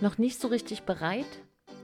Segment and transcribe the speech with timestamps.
[0.00, 1.26] noch nicht so richtig bereit?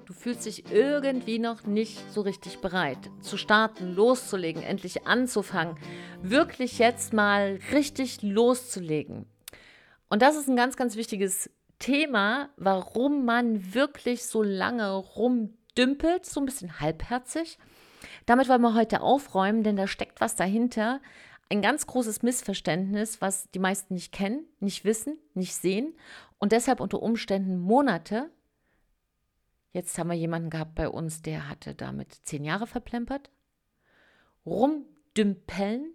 [0.06, 5.76] Du fühlst dich irgendwie noch nicht so richtig bereit zu starten, loszulegen, endlich anzufangen,
[6.22, 9.26] wirklich jetzt mal richtig loszulegen.
[10.08, 16.40] Und das ist ein ganz, ganz wichtiges Thema, warum man wirklich so lange rumdümpelt, so
[16.40, 17.58] ein bisschen halbherzig.
[18.26, 21.00] Damit wollen wir heute aufräumen, denn da steckt was dahinter.
[21.48, 25.94] Ein ganz großes Missverständnis, was die meisten nicht kennen, nicht wissen, nicht sehen
[26.42, 28.30] und deshalb unter Umständen Monate
[29.72, 33.30] Jetzt haben wir jemanden gehabt bei uns, der hatte damit zehn Jahre verplempert.
[34.44, 35.94] Rumdümpeln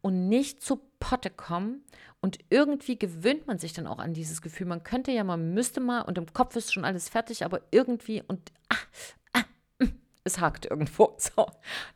[0.00, 1.84] und nicht zu Potte kommen.
[2.20, 4.66] Und irgendwie gewöhnt man sich dann auch an dieses Gefühl.
[4.66, 8.22] Man könnte ja, man müsste mal und im Kopf ist schon alles fertig, aber irgendwie
[8.26, 8.76] und ah,
[9.34, 9.92] ah, mm,
[10.24, 11.14] es hakt irgendwo.
[11.18, 11.46] So,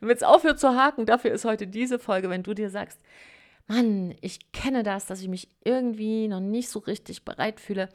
[0.01, 3.01] damit es aufhört zu haken, dafür ist heute diese Folge, wenn du dir sagst,
[3.67, 7.89] Mann, ich kenne das, dass ich mich irgendwie noch nicht so richtig bereit fühle,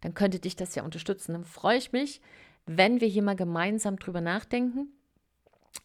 [0.00, 1.32] dann könnte dich das ja unterstützen.
[1.32, 2.20] Dann freue ich mich,
[2.66, 4.88] wenn wir hier mal gemeinsam drüber nachdenken.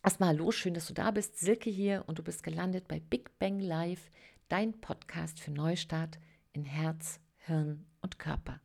[0.04, 1.40] Erstmal hallo, schön, dass du da bist.
[1.40, 4.10] Silke hier und du bist gelandet bei Big Bang Live,
[4.48, 6.20] dein Podcast für Neustart
[6.54, 8.60] in Herz, Hirn und Körper.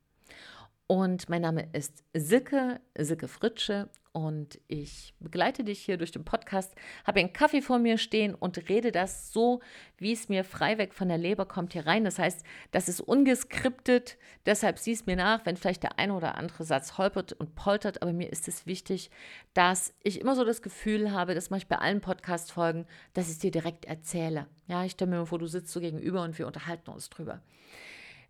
[0.87, 6.75] Und mein Name ist Silke, Silke Fritsche und ich begleite dich hier durch den Podcast,
[7.05, 9.61] habe einen Kaffee vor mir stehen und rede das so,
[9.97, 12.05] wie es mir frei weg von der Leber kommt hier rein.
[12.05, 16.37] Das heißt, das ist ungeskriptet, deshalb sieh es mir nach, wenn vielleicht der eine oder
[16.37, 19.11] andere Satz holpert und poltert, aber mir ist es wichtig,
[19.55, 23.39] dass ich immer so das Gefühl habe, das mache ich bei allen Podcast-Folgen, dass ich
[23.39, 24.47] dir direkt erzähle.
[24.69, 27.41] Ja, ich stelle mir vor, du sitzt so gegenüber und wir unterhalten uns drüber.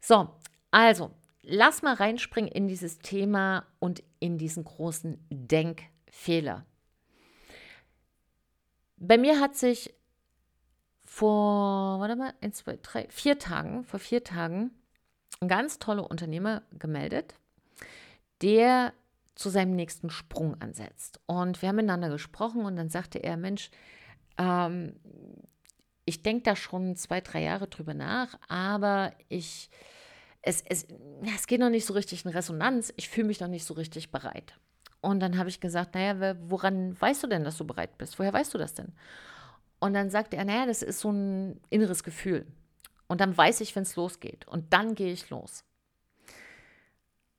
[0.00, 0.30] So,
[0.70, 1.10] also,
[1.46, 6.64] lass mal reinspringen in dieses Thema und in diesen großen Denkfehler.
[8.96, 9.94] Bei mir hat sich
[11.04, 14.70] vor, warte mal, eins, zwei, drei, vier Tagen, vor vier Tagen,
[15.40, 17.34] ein ganz toller Unternehmer gemeldet,
[18.42, 18.92] der
[19.34, 21.20] zu seinem nächsten Sprung ansetzt.
[21.26, 23.70] Und wir haben miteinander gesprochen und dann sagte er, Mensch,
[24.38, 24.96] ähm,
[26.04, 29.70] ich denke da schon zwei, drei Jahre drüber nach, aber ich
[30.44, 30.86] es, es,
[31.34, 34.10] es geht noch nicht so richtig in Resonanz, ich fühle mich noch nicht so richtig
[34.10, 34.54] bereit.
[35.00, 38.18] Und dann habe ich gesagt, naja, woran weißt du denn, dass du bereit bist?
[38.18, 38.92] Woher weißt du das denn?
[39.80, 42.46] Und dann sagte er, naja, das ist so ein inneres Gefühl.
[43.06, 44.46] Und dann weiß ich, wenn es losgeht.
[44.48, 45.64] Und dann gehe ich los.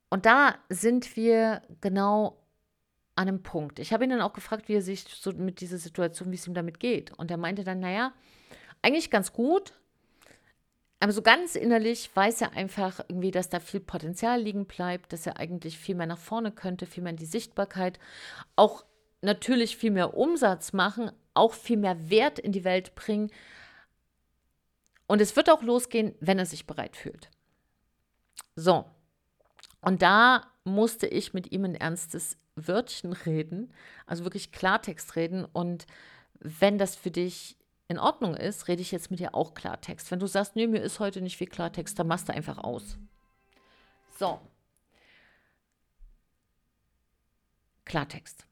[0.09, 2.39] Und da sind wir genau
[3.15, 3.79] an einem Punkt.
[3.79, 6.47] Ich habe ihn dann auch gefragt, wie er sich so mit dieser Situation, wie es
[6.47, 7.17] ihm damit geht.
[7.17, 8.13] Und er meinte dann, naja,
[8.81, 9.73] eigentlich ganz gut,
[10.99, 15.27] aber so ganz innerlich weiß er einfach irgendwie, dass da viel Potenzial liegen bleibt, dass
[15.27, 17.99] er eigentlich viel mehr nach vorne könnte, viel mehr in die Sichtbarkeit,
[18.55, 18.85] auch
[19.21, 23.29] natürlich viel mehr Umsatz machen, auch viel mehr Wert in die Welt bringen.
[25.07, 27.29] Und es wird auch losgehen, wenn er sich bereit fühlt.
[28.55, 28.85] So,
[29.81, 33.71] und da musste ich mit ihm ein ernstes Wörtchen reden,
[34.07, 35.45] also wirklich Klartext reden.
[35.45, 35.85] Und
[36.39, 37.57] wenn das für dich
[37.87, 40.09] in Ordnung ist, rede ich jetzt mit dir auch Klartext.
[40.09, 42.97] Wenn du sagst, nee, mir ist heute nicht viel Klartext, dann machst du einfach aus.
[44.17, 44.39] So.
[47.85, 48.47] Klartext.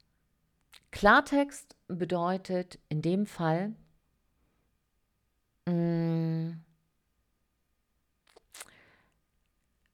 [0.92, 3.74] Klartext bedeutet in dem Fall,
[5.66, 6.64] mh, mm,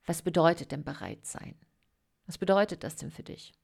[0.04, 1.54] was bedeutet denn bereit sein?
[2.26, 3.54] Was bedeutet das denn für dich?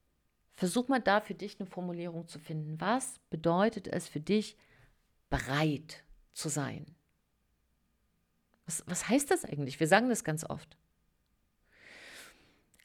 [0.55, 2.81] Versuch mal da für dich eine Formulierung zu finden.
[2.81, 4.57] Was bedeutet es für dich,
[5.29, 6.85] bereit zu sein.
[8.65, 9.79] Was, was heißt das eigentlich?
[9.79, 10.77] Wir sagen das ganz oft.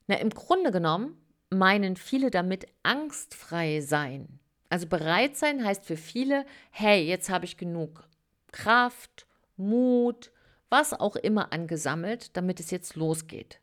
[0.06, 1.16] Na, im Grunde genommen
[1.50, 4.40] meinen viele damit angstfrei sein.
[4.68, 8.08] Also bereit sein heißt für viele, hey, jetzt habe ich genug
[8.52, 9.26] Kraft,
[9.56, 10.32] Mut,
[10.70, 13.60] was auch immer angesammelt, damit es jetzt losgeht.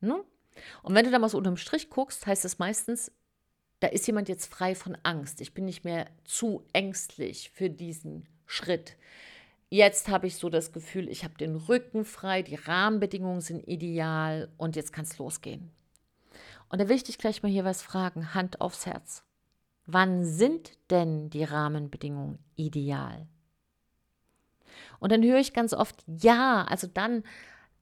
[0.00, 0.22] Ne?
[0.82, 3.10] Und wenn du da mal so unterm Strich guckst, heißt es meistens,
[3.82, 5.40] da ist jemand jetzt frei von Angst.
[5.40, 8.96] Ich bin nicht mehr zu ängstlich für diesen Schritt.
[9.70, 14.52] Jetzt habe ich so das Gefühl, ich habe den Rücken frei, die Rahmenbedingungen sind ideal
[14.56, 15.72] und jetzt kann es losgehen.
[16.68, 19.24] Und da will ich dich gleich mal hier was fragen, Hand aufs Herz.
[19.84, 23.26] Wann sind denn die Rahmenbedingungen ideal?
[25.00, 27.24] Und dann höre ich ganz oft, ja, also dann,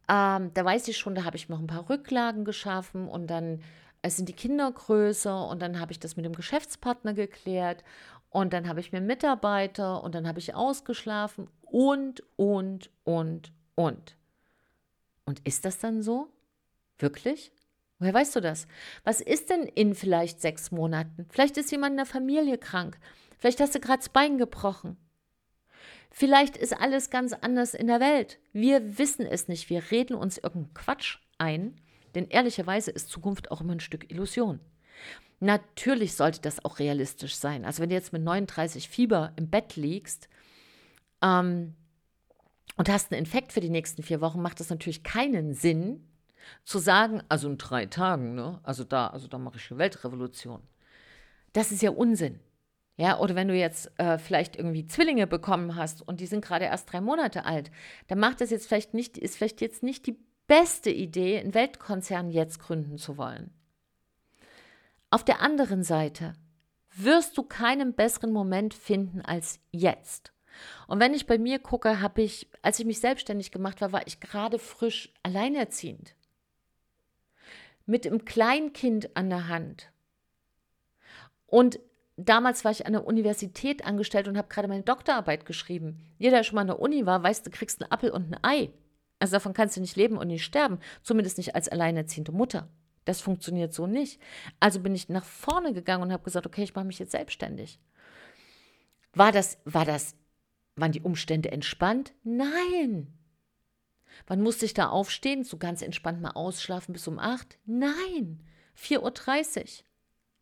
[0.08, 3.60] ähm, da weiß ich schon, da habe ich noch ein paar Rücklagen geschaffen und dann
[4.02, 7.84] es sind die Kinder größer und dann habe ich das mit dem Geschäftspartner geklärt
[8.30, 14.16] und dann habe ich mir Mitarbeiter und dann habe ich ausgeschlafen und, und, und, und.
[15.24, 16.28] Und ist das dann so?
[16.98, 17.52] Wirklich?
[17.98, 18.66] Woher weißt du das?
[19.04, 21.26] Was ist denn in vielleicht sechs Monaten?
[21.28, 22.98] Vielleicht ist jemand in der Familie krank.
[23.38, 24.96] Vielleicht hast du gerade das Bein gebrochen.
[26.10, 28.38] Vielleicht ist alles ganz anders in der Welt.
[28.52, 29.70] Wir wissen es nicht.
[29.70, 31.76] Wir reden uns irgendeinen Quatsch ein
[32.14, 34.60] Denn ehrlicherweise ist Zukunft auch immer ein Stück Illusion.
[35.40, 37.64] Natürlich sollte das auch realistisch sein.
[37.64, 40.28] Also wenn du jetzt mit 39 Fieber im Bett liegst
[41.22, 41.74] ähm,
[42.76, 46.06] und hast einen Infekt für die nächsten vier Wochen, macht es natürlich keinen Sinn,
[46.64, 48.60] zu sagen, also in drei Tagen, ne?
[48.62, 50.62] also da, also da mache ich eine Weltrevolution.
[51.52, 52.40] Das ist ja Unsinn.
[52.96, 56.66] Ja, oder wenn du jetzt äh, vielleicht irgendwie Zwillinge bekommen hast und die sind gerade
[56.66, 57.70] erst drei Monate alt,
[58.08, 60.18] dann macht das jetzt vielleicht nicht, ist vielleicht jetzt nicht die
[60.50, 63.52] beste Idee, einen Weltkonzern jetzt gründen zu wollen.
[65.08, 66.32] Auf der anderen Seite
[66.92, 70.32] wirst du keinen besseren Moment finden als jetzt.
[70.88, 74.04] Und wenn ich bei mir gucke, habe ich, als ich mich selbstständig gemacht war, war
[74.08, 76.16] ich gerade frisch alleinerziehend.
[77.86, 79.92] Mit einem Kleinkind an der Hand.
[81.46, 81.78] Und
[82.16, 86.04] damals war ich an der Universität angestellt und habe gerade meine Doktorarbeit geschrieben.
[86.18, 88.38] Jeder, der schon mal an der Uni war, weiß, du kriegst einen Appel und ein
[88.42, 88.70] Ei.
[89.20, 92.68] Also davon kannst du nicht leben und nicht sterben, zumindest nicht als alleinerziehende Mutter.
[93.04, 94.20] Das funktioniert so nicht.
[94.58, 97.78] Also bin ich nach vorne gegangen und habe gesagt, okay, ich mache mich jetzt selbstständig.
[99.12, 100.16] War das, war das,
[100.76, 102.14] waren die Umstände entspannt?
[102.24, 103.12] Nein.
[104.26, 105.44] Wann musste ich da aufstehen?
[105.44, 107.58] So ganz entspannt mal ausschlafen bis um acht?
[107.64, 108.42] Nein.
[108.76, 109.84] 4.30 Uhr.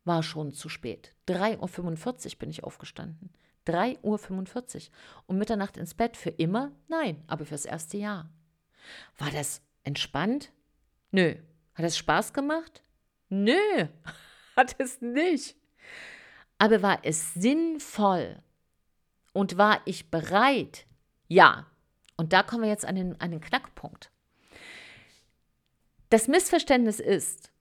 [0.05, 1.15] War schon zu spät.
[1.27, 3.31] 3.45 Uhr bin ich aufgestanden.
[3.67, 4.81] 3.45 Uhr.
[5.27, 6.71] Um Mitternacht ins Bett für immer?
[6.87, 8.29] Nein, aber fürs erste Jahr.
[9.17, 10.51] War das entspannt?
[11.11, 11.35] Nö.
[11.75, 12.83] Hat es Spaß gemacht?
[13.29, 13.87] Nö,
[14.55, 15.55] hat es nicht.
[16.57, 18.41] Aber war es sinnvoll?
[19.31, 20.85] Und war ich bereit?
[21.27, 21.67] Ja.
[22.17, 24.11] Und da kommen wir jetzt an den, an den Knackpunkt.
[26.09, 27.51] Das Missverständnis ist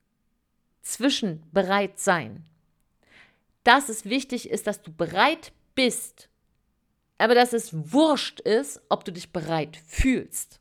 [0.83, 2.45] zwischen bereit sein,
[3.63, 6.29] dass es wichtig ist, dass du bereit bist,
[7.19, 10.61] aber dass es wurscht ist, ob du dich bereit fühlst.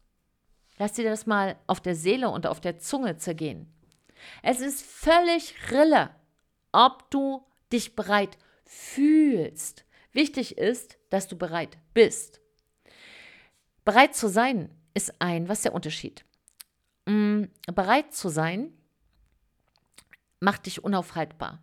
[0.78, 3.72] Lass dir das mal auf der Seele und auf der Zunge zergehen.
[4.44, 6.16] Es ist völlig Rille,
[6.72, 9.86] ob du dich bereit fühlst.
[10.12, 12.42] Wichtig ist, dass du bereit bist.
[13.86, 16.26] Bereit zu sein ist ein, was ist der Unterschied?
[17.06, 18.74] Mm, bereit zu sein
[20.40, 21.62] macht dich unaufhaltbar.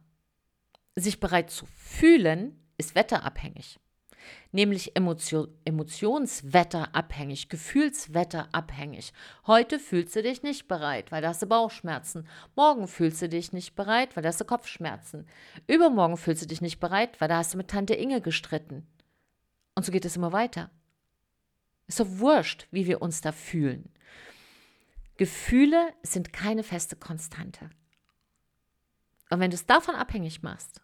[0.97, 3.79] Sich bereit zu fühlen ist wetterabhängig
[4.53, 9.13] nämlich Emotion, emotionswetterabhängig, gefühlswetterabhängig.
[9.47, 12.29] Heute fühlst du dich nicht bereit, weil da hast du Bauchschmerzen.
[12.55, 15.27] Morgen fühlst du dich nicht bereit, weil da hast du Kopfschmerzen.
[15.67, 18.87] Übermorgen fühlst du dich nicht bereit, weil da hast du mit Tante Inge gestritten.
[19.75, 20.71] Und so geht es immer weiter.
[21.87, 23.93] Ist doch wurscht, wie wir uns da fühlen.
[25.17, 27.71] Gefühle sind keine feste Konstante.
[29.31, 30.81] Und wenn du es davon abhängig machst,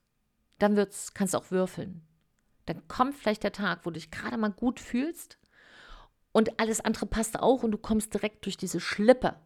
[0.58, 0.74] dann
[1.14, 2.06] kannst du auch würfeln
[2.74, 5.38] dann kommt vielleicht der Tag, wo du dich gerade mal gut fühlst
[6.32, 9.36] und alles andere passt auch und du kommst direkt durch diese Schlippe.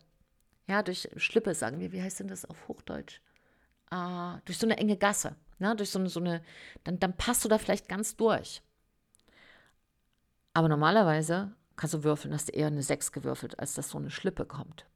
[0.67, 3.21] Ja, durch Schlippe sagen wir, wie heißt denn das auf Hochdeutsch?
[3.91, 5.37] Äh, durch so eine enge Gasse.
[5.59, 5.75] Ne?
[5.77, 6.43] Durch so eine, so eine
[6.85, 8.63] dann, dann passt du da vielleicht ganz durch.
[10.53, 14.11] Aber normalerweise kannst du würfeln, hast du eher eine 6 gewürfelt, als dass so eine
[14.11, 14.87] Schlippe kommt.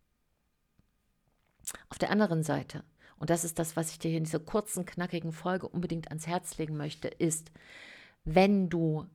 [1.89, 2.85] Auf der anderen Seite,
[3.19, 6.27] und das ist das, was ich dir hier in dieser kurzen, knackigen Folge unbedingt ans
[6.27, 7.51] Herz legen möchte, ist,
[8.25, 9.07] wenn du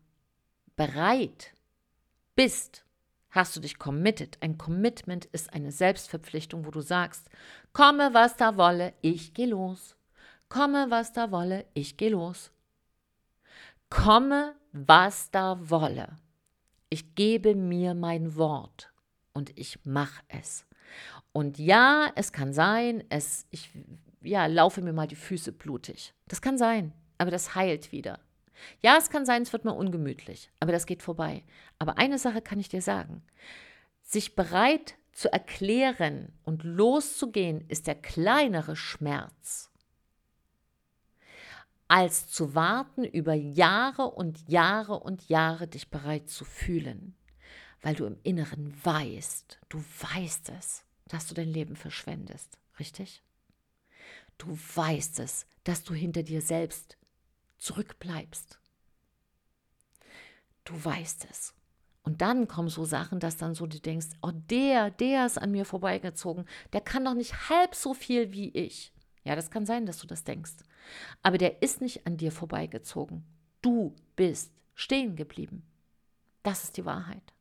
[0.75, 1.53] bereit
[2.35, 2.83] bist,
[3.29, 4.37] hast du dich committed.
[4.41, 7.29] Ein Commitment ist eine Selbstverpflichtung, wo du sagst,
[7.73, 9.95] komme, was da wolle, ich gehe los.
[10.49, 12.51] Komme, was da wolle, ich gehe los.
[13.89, 16.19] Komme, was da wolle.
[16.89, 18.91] Ich gebe mir mein Wort
[19.33, 20.65] und ich mache es.
[21.31, 23.71] Und ja, es kann sein, es, ich
[24.21, 26.13] ja, laufe mir mal die Füße blutig.
[26.27, 28.19] Das kann sein, aber das heilt wieder.
[28.81, 31.43] Ja, es kann sein, es wird mal ungemütlich, aber das geht vorbei.
[31.79, 33.23] Aber eine Sache kann ich dir sagen.
[34.03, 39.69] Sich bereit zu erklären und loszugehen, ist der kleinere Schmerz,
[41.87, 47.15] als zu warten, über Jahre und Jahre und Jahre dich bereit zu fühlen,
[47.81, 53.21] weil du im Inneren weißt, du weißt es, dass du dein Leben verschwendest, richtig?
[54.39, 56.97] Du weißt es, dass du hinter dir selbst
[57.63, 58.59] zurückbleibst.
[60.65, 61.53] Du weißt es.
[62.03, 65.51] Und dann kommen so Sachen, dass dann so du denkst, oh, der, der ist an
[65.51, 68.93] mir vorbeigezogen, der kann doch nicht halb so viel wie ich.
[69.23, 70.57] Ja, das kann sein, dass du das denkst.
[71.21, 73.23] Aber der ist nicht an dir vorbeigezogen.
[73.61, 75.65] Du bist stehen geblieben.
[76.43, 77.33] Das ist die Wahrheit.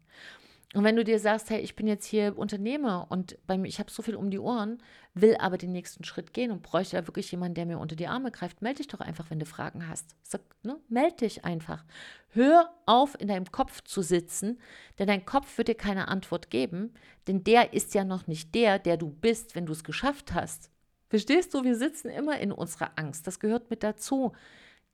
[0.74, 3.80] Und wenn du dir sagst, hey, ich bin jetzt hier Unternehmer und bei mir, ich
[3.80, 4.80] habe so viel um die Ohren,
[5.14, 8.08] will aber den nächsten Schritt gehen und bräuchte da wirklich jemanden, der mir unter die
[8.08, 10.18] Arme greift, melde dich doch einfach, wenn du Fragen hast.
[10.24, 11.86] Sag, ne, melde dich einfach.
[12.30, 14.60] Hör auf, in deinem Kopf zu sitzen,
[15.00, 16.94] denn dein Kopf wird dir keine Antwort geben,
[17.28, 20.70] denn der ist ja noch nicht der, der du bist, wenn du es geschafft hast.
[21.08, 23.26] Verstehst du, wir sitzen immer in unserer Angst.
[23.26, 24.34] Das gehört mit dazu.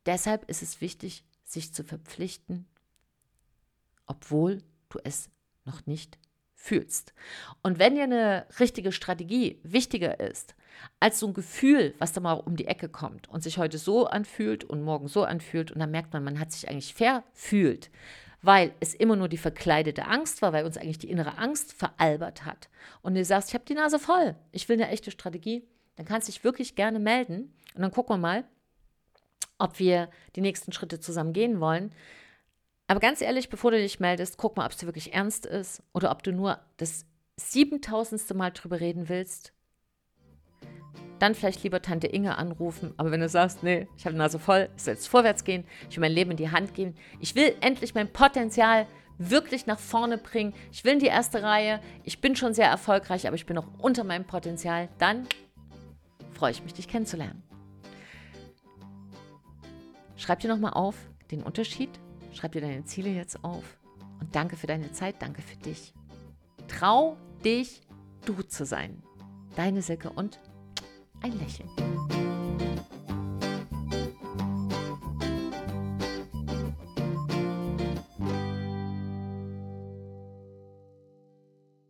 [0.06, 2.68] Deshalb ist es wichtig, sich zu verpflichten,
[4.06, 5.32] obwohl du es
[5.66, 6.18] noch nicht
[6.56, 7.14] fühlst.
[7.62, 10.56] Und wenn dir eine richtige Strategie wichtiger ist,
[11.00, 14.08] als so ein Gefühl, was da mal um die Ecke kommt und sich heute so
[14.08, 17.92] anfühlt und morgen so anfühlt und dann merkt man, man hat sich eigentlich verfühlt,
[18.42, 22.46] weil es immer nur die verkleidete Angst war, weil uns eigentlich die innere Angst veralbert
[22.46, 22.70] hat.
[23.02, 26.28] Und du sagst, ich habe die Nase voll, ich will eine echte Strategie, dann kannst
[26.28, 28.44] du dich wirklich gerne melden und dann gucken wir mal,
[29.58, 31.94] ob wir die nächsten Schritte zusammen gehen wollen.
[32.94, 36.12] Aber ganz ehrlich, bevor du dich meldest, guck mal, ob es wirklich ernst ist oder
[36.12, 37.08] ob du nur das
[37.38, 39.52] siebentausendste Mal drüber reden willst.
[41.18, 42.94] Dann vielleicht lieber Tante Inge anrufen.
[42.98, 45.66] Aber wenn du sagst, nee, ich habe die Nase voll, ich soll jetzt vorwärts gehen,
[45.90, 48.86] ich will mein Leben in die Hand geben, ich will endlich mein Potenzial
[49.18, 53.26] wirklich nach vorne bringen, ich will in die erste Reihe, ich bin schon sehr erfolgreich,
[53.26, 55.26] aber ich bin noch unter meinem Potenzial, dann
[56.36, 57.42] freue ich mich, dich kennenzulernen.
[60.16, 60.96] Schreib dir nochmal auf
[61.32, 61.90] den Unterschied
[62.34, 63.78] Schreib dir deine Ziele jetzt auf.
[64.20, 65.94] Und danke für deine Zeit, danke für dich.
[66.68, 67.82] Trau dich,
[68.26, 69.04] du zu sein.
[69.56, 70.40] Deine Silke und
[71.22, 71.70] ein Lächeln.